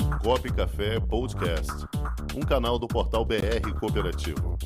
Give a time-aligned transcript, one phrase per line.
[0.00, 1.72] Comunicop Café Podcast,
[2.34, 4.58] um canal do portal BR Cooperativo.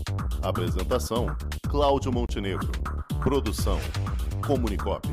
[0.42, 1.26] Apresentação:
[1.68, 2.70] Cláudio Montenegro.
[3.22, 3.78] Produção:
[4.46, 5.06] Comunicop.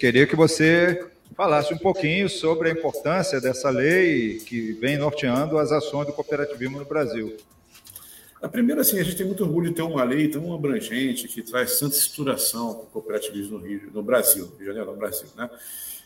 [0.00, 1.06] Queria que você
[1.36, 6.78] falasse um pouquinho sobre a importância dessa lei que vem norteando as ações do cooperativismo
[6.78, 7.36] no Brasil.
[8.44, 11.40] A primeira, assim, a gente tem muito orgulho de ter uma lei tão abrangente que
[11.40, 15.28] traz tanta estruturação para o cooperativismo no Rio, no Brasil, Rio de Janeiro, no Brasil,
[15.34, 15.48] né?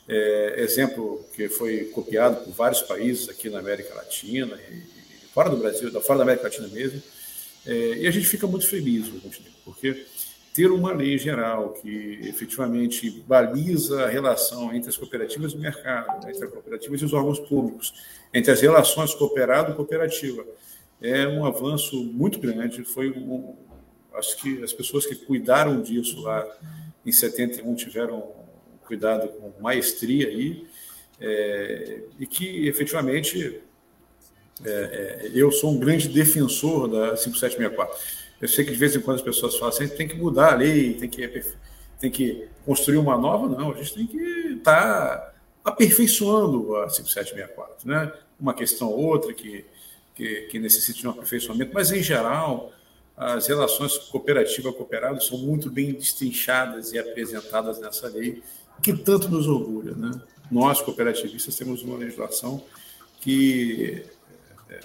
[0.06, 5.56] É, exemplo que foi copiado por vários países aqui na América Latina e, fora do
[5.56, 7.02] Brasil, fora da América Latina mesmo.
[7.66, 9.12] É, e a gente fica muito feliz,
[9.64, 10.06] porque
[10.54, 16.28] ter uma lei geral que efetivamente baliza a relação entre as cooperativas e o mercado,
[16.28, 17.92] entre as cooperativas e os órgãos públicos,
[18.32, 20.46] entre as relações cooperado e cooperativa,
[21.00, 22.84] é um avanço muito grande.
[22.84, 23.54] Foi um,
[24.14, 26.46] acho que as pessoas que cuidaram disso lá
[27.04, 28.32] em 71 tiveram
[28.84, 30.66] cuidado com maestria aí
[31.20, 33.60] é, e que efetivamente
[34.64, 37.96] é, é, eu sou um grande defensor da 5764.
[38.40, 40.56] Eu sei que de vez em quando as pessoas falam assim, tem que mudar a
[40.56, 41.44] lei, tem que,
[42.00, 43.48] tem que construir uma nova.
[43.48, 44.18] Não, a gente tem que
[44.56, 47.88] estar tá aperfeiçoando a 5764.
[47.88, 48.12] Né?
[48.38, 49.64] Uma questão ou outra que
[50.18, 52.72] que, que necessita de um aperfeiçoamento, mas em geral
[53.16, 58.42] as relações cooperativa-cooperado são muito bem destrinchadas e apresentadas nessa lei,
[58.82, 59.92] que tanto nos orgulha.
[59.94, 60.10] Né?
[60.50, 62.64] Nós, cooperativistas, temos uma legislação
[63.20, 64.04] que
[64.68, 64.80] é,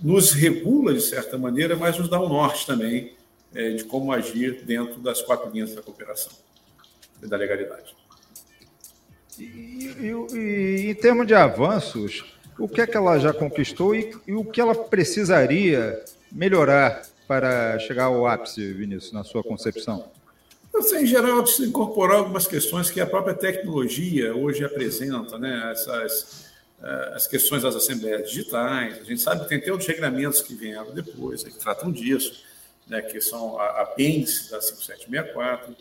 [0.00, 3.14] nos regula, de certa maneira, mas nos dá um norte também
[3.54, 6.32] é, de como agir dentro das quatro linhas da cooperação
[7.22, 7.94] e da legalidade.
[9.38, 14.14] E, e, e em termos de avanços, o que é que ela já conquistou e,
[14.26, 20.10] e o que ela precisaria melhorar para chegar ao ápice, Vinícius, na sua concepção?
[20.74, 25.72] Assim, em geral, precisa incorporar algumas questões que a própria tecnologia hoje apresenta, né?
[25.72, 26.46] Essas,
[26.82, 29.00] eh, as questões das assembleias digitais.
[29.00, 32.44] A gente sabe que tem até outros regramentos que vieram depois, que tratam disso,
[32.86, 33.02] né?
[33.02, 35.76] que são apêndices da 5764.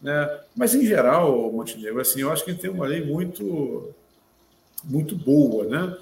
[0.00, 0.40] Né?
[0.54, 3.94] Mas, em geral, Montenegro, assim, eu acho que a tem uma lei muito,
[4.84, 5.96] muito boa, né?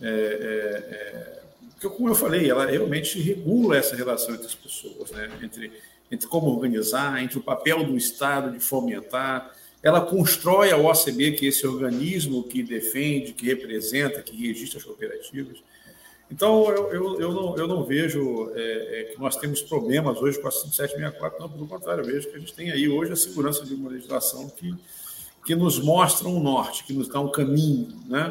[0.00, 5.30] É, é, é, como eu falei, ela realmente regula essa relação entre as pessoas, né?
[5.42, 5.72] entre,
[6.10, 9.54] entre como organizar, entre o papel do Estado de fomentar.
[9.82, 14.84] Ela constrói a OCB, que é esse organismo que defende, que representa, que registra as
[14.84, 15.58] cooperativas.
[16.30, 20.40] Então, eu, eu, eu, não, eu não vejo é, é, que nós temos problemas hoje
[20.40, 23.16] com a 5764, não, pelo contrário, eu vejo que a gente tem aí hoje a
[23.16, 24.74] segurança de uma legislação que,
[25.44, 28.30] que nos mostra um norte, que nos dá um caminho, né?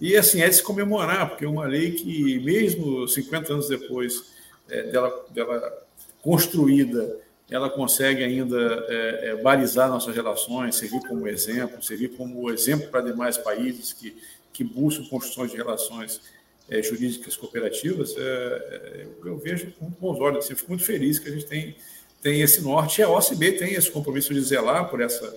[0.00, 4.30] E assim, é de se comemorar, porque é uma lei que, mesmo 50 anos depois
[4.68, 5.86] é, dela, dela
[6.22, 7.18] construída,
[7.50, 13.00] ela consegue ainda é, é, balizar nossas relações, servir como exemplo, servir como exemplo para
[13.00, 14.16] demais países que,
[14.52, 16.20] que buscam construções de relações
[16.68, 18.14] é, jurídicas cooperativas.
[18.18, 21.76] É, é, eu vejo com bons olhos, assim, fico muito feliz que a gente tem,
[22.20, 23.00] tem esse norte.
[23.00, 25.34] E a OCB tem esse compromisso de zelar por essa,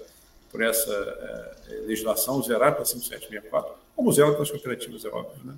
[0.51, 5.43] por essa legislação, zerar para 5764 como zela com as cooperativas, é óbvio.
[5.43, 5.53] Né?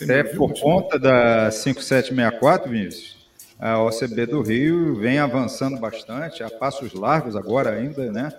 [0.00, 3.18] Até por conta da 5764, Vinícius,
[3.58, 8.32] a OCB do Rio vem avançando bastante, a passos largos agora ainda, né?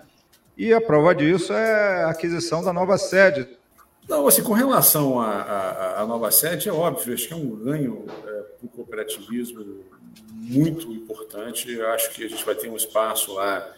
[0.57, 3.45] E a prova disso é a aquisição da nova sede.
[4.07, 8.05] Não, assim, com relação à, à, nova sede, é óbvio, acho que é um ganho
[8.07, 9.83] é, para o cooperativismo
[10.31, 11.69] muito importante.
[11.69, 13.69] Eu acho que a gente vai ter um espaço lá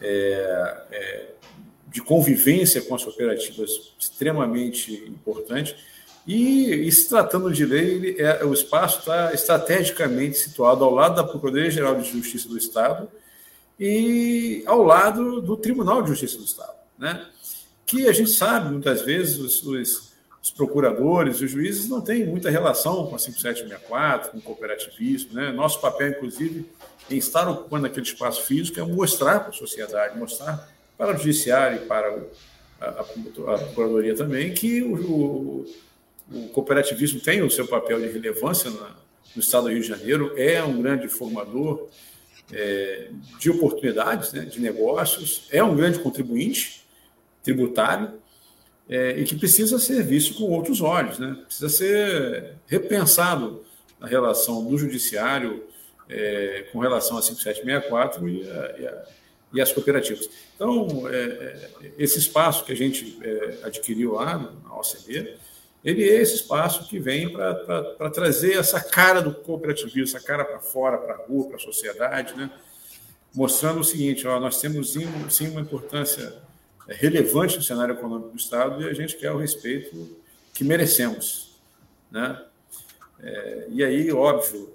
[0.00, 1.26] é, é,
[1.92, 5.76] de convivência com as cooperativas extremamente importante.
[6.26, 11.16] E, e se tratando de lei, ele é, o espaço está estrategicamente situado ao lado
[11.16, 13.08] da Procuradoria-Geral de Justiça do Estado
[13.78, 17.26] e ao lado do Tribunal de Justiça do Estado, né?
[17.84, 22.48] que a gente sabe, muitas vezes, os, os, os procuradores, os juízes não têm muita
[22.48, 25.34] relação com a 5764, com o cooperativismo.
[25.34, 25.52] Né?
[25.52, 26.64] Nosso papel, inclusive,
[27.10, 30.72] em estar ocupando aquele espaço físico é mostrar para a sociedade, mostrar
[31.02, 32.30] para o Judiciário e para o,
[32.80, 32.86] a,
[33.54, 35.66] a, Procuradoria também, que o, o,
[36.32, 38.94] o, cooperativismo tem o seu papel de relevância na,
[39.34, 41.88] no Estado do Rio de Janeiro, é um grande formador
[42.52, 43.08] é,
[43.40, 46.84] de oportunidades, né, de negócios, é um grande contribuinte
[47.42, 48.12] tributário
[48.88, 51.36] é, e que precisa ser visto com outros olhos, né?
[51.46, 53.64] precisa ser repensado
[53.98, 55.64] na relação do judiciário
[56.08, 59.04] é, com relação a 5764 e a, e a
[59.52, 60.28] e as cooperativas.
[60.54, 65.36] Então, é, é, esse espaço que a gente é, adquiriu lá na OCB,
[65.84, 70.60] ele é esse espaço que vem para trazer essa cara do cooperativismo, essa cara para
[70.60, 72.50] fora, para a rua, para a sociedade, né?
[73.34, 74.92] mostrando o seguinte: ó, nós temos
[75.30, 76.34] sim uma importância
[76.88, 80.16] relevante no cenário econômico do Estado e a gente quer o respeito
[80.54, 81.56] que merecemos.
[82.10, 82.40] Né?
[83.20, 84.72] É, e aí, óbvio,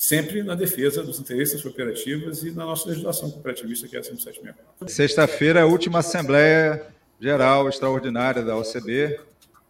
[0.00, 4.02] sempre na defesa dos interesses das cooperativas e na nossa legislação cooperativista, que é a
[4.02, 4.88] 5764.
[4.88, 6.86] Sexta-feira, a última Assembleia
[7.20, 9.20] Geral Extraordinária da OCB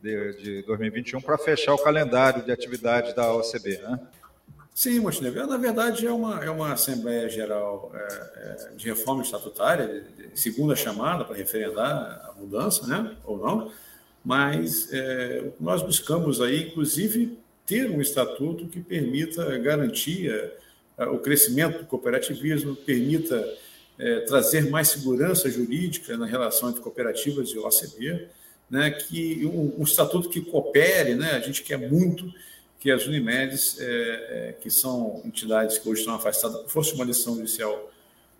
[0.00, 3.98] de, de 2021 para fechar o calendário de atividades da OCB, né?
[4.72, 5.48] Sim, Montenegro.
[5.48, 11.24] Na verdade, é uma, é uma Assembleia Geral é, é, de Reforma Estatutária, segunda chamada
[11.24, 13.16] para referendar a mudança, né?
[13.24, 13.72] ou não,
[14.24, 17.36] mas é, nós buscamos aí, inclusive,
[17.70, 20.28] ter um estatuto que permita garantir
[20.98, 23.48] eh, o crescimento do cooperativismo, permita
[23.96, 28.28] é, trazer mais segurança jurídica na relação entre cooperativas e OCB,
[28.68, 32.32] né, que um, um, estatuto que coopere, né, a gente quer muito
[32.80, 37.36] que as Unimedes, é, é, que são entidades que hoje estão afastadas de uma decisão
[37.36, 37.92] judicial,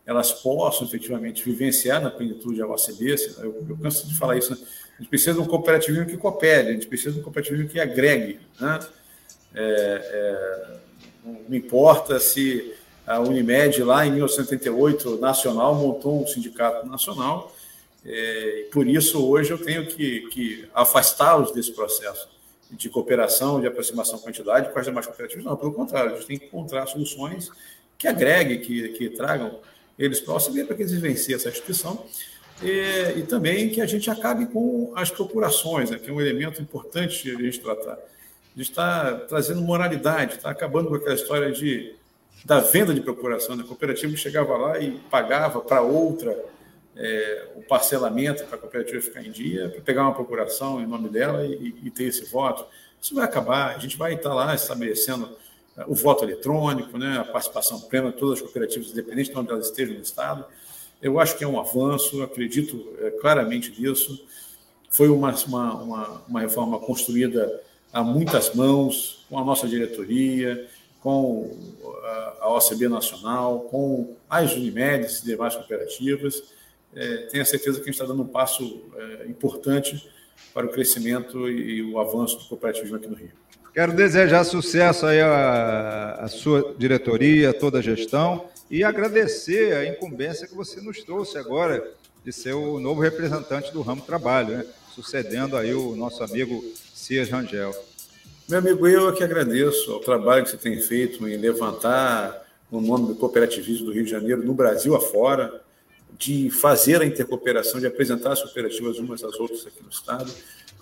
[0.04, 3.14] elas possam efetivamente vivenciar na plenitude a OCB.
[3.38, 4.58] Eu, eu canso de falar isso, né?
[4.98, 7.78] a gente precisa de um cooperativismo que coopere, a gente precisa de um cooperativismo que
[7.78, 8.80] agregue, né?
[9.54, 10.76] É, é,
[11.48, 12.74] não importa se
[13.06, 17.54] a Unimed, lá em 1988, nacional, montou um sindicato nacional,
[18.04, 22.28] é, e por isso hoje eu tenho que, que afastá-los desse processo
[22.70, 25.44] de cooperação, de aproximação com a entidade, com as demais cooperativas.
[25.44, 27.50] Não, pelo contrário, a gente tem que encontrar soluções
[27.98, 29.58] que agreguem, que, que tragam
[29.98, 32.06] eles para para que eles vivenciem essa instituição.
[32.62, 36.60] E, e, também que a gente acabe com as procurações, né, que é um elemento
[36.62, 37.98] importante de a gente tratar
[38.54, 41.94] de estar trazendo moralidade, está acabando com aquela história de,
[42.44, 43.56] da venda de procuração.
[43.56, 43.62] Né?
[43.62, 46.36] A cooperativa chegava lá e pagava para outra
[46.96, 51.08] é, o parcelamento para a cooperativa ficar em dia, para pegar uma procuração em nome
[51.08, 52.66] dela e, e, ter esse voto.
[53.00, 55.30] Isso vai acabar, a gente vai estar lá estabelecendo
[55.76, 59.50] é, o voto eletrônico, né, a participação plena de todas as cooperativas, independente de onde
[59.50, 60.44] elas estejam no Estado.
[61.00, 64.22] Eu acho que é um avanço, acredito é, claramente nisso.
[64.90, 70.66] Foi uma, uma, uma reforma construída a muitas mãos, com a nossa diretoria,
[71.00, 71.56] com
[72.40, 76.42] a OCB Nacional, com as Unimedes e demais cooperativas.
[76.94, 80.08] É, tenho a certeza que a gente está dando um passo é, importante
[80.52, 83.30] para o crescimento e o avanço do cooperativismo aqui no Rio.
[83.72, 90.46] Quero desejar sucesso aí à, à sua diretoria, toda a gestão e agradecer a incumbência
[90.46, 91.94] que você nos trouxe agora
[92.24, 94.66] de ser o novo representante do ramo trabalho, né?
[94.94, 96.64] Sucedendo aí o nosso amigo
[96.94, 97.74] Cias Rangel.
[98.48, 102.80] Meu amigo, eu é que agradeço ao trabalho que você tem feito em levantar o
[102.80, 105.62] nome do cooperativismo do Rio de Janeiro no Brasil afora,
[106.18, 110.32] de fazer a intercooperação, de apresentar as cooperativas umas às outras aqui no Estado.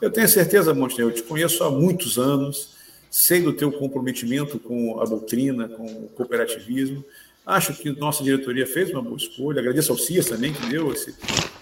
[0.01, 2.77] Eu tenho certeza, Montenegro, eu te conheço há muitos anos,
[3.11, 7.05] sei do teu comprometimento com a doutrina, com o cooperativismo.
[7.45, 9.61] Acho que nossa diretoria fez uma boa escolha.
[9.61, 11.15] Agradeço ao CIAS também, que deu esse,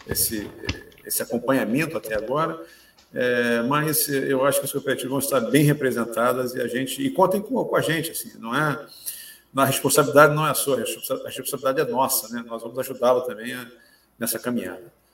[0.09, 0.51] esse,
[1.07, 2.61] esse acompanhamento até agora.
[3.15, 7.11] É, mas eu acho que as cooperativas vão estar bem representadas e a gente e
[7.11, 8.85] contem com, com a gente, assim, não é
[9.57, 12.45] a responsabilidade não é a sua, a responsabilidade é nossa, né?
[12.47, 13.67] Nós vamos ajudá-la também a,
[14.19, 14.93] nessa caminhada.